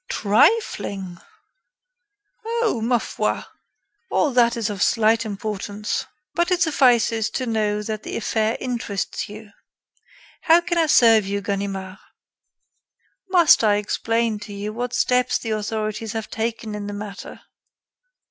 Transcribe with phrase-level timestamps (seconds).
[0.09, 1.19] "Trifling!"
[2.43, 2.81] "Oh!
[2.83, 3.43] ma foi,
[4.09, 6.07] all that is of slight importance.
[6.33, 9.51] But it suffices to know that the affair interests you.
[10.41, 11.99] How can I serve you, Ganimard?"
[13.29, 17.41] "Must I explain to you what steps the authorities have taken in the matter?"